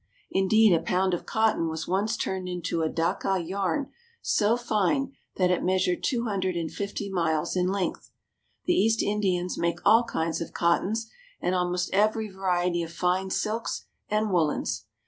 Indeed, 0.31 0.73
a 0.73 0.79
pound 0.81 1.13
of 1.13 1.27
cotton 1.27 1.69
was 1.69 1.87
once 1.87 2.17
turned 2.17 2.49
into 2.49 2.81
a 2.81 2.89
Dacca 2.89 3.43
yarn 3.47 3.91
so 4.19 4.57
fine 4.57 5.13
that 5.35 5.51
it 5.51 5.63
measured 5.63 6.03
two 6.03 6.23
hundred 6.23 6.55
and 6.55 6.71
fifty 6.71 7.07
miles 7.07 7.55
in 7.55 7.67
length. 7.67 8.11
The 8.65 8.73
East 8.73 9.03
Indians 9.03 9.59
make 9.59 9.77
all 9.85 10.03
kinds 10.03 10.41
of 10.41 10.53
cottons, 10.53 11.07
and 11.39 11.53
almost 11.53 11.93
every 11.93 12.31
variety 12.31 12.81
of 12.81 12.91
fine 12.91 13.29
silks 13.29 13.85
and 14.09 14.31
woolens. 14.31 14.85